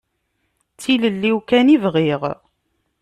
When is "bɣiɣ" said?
1.83-2.21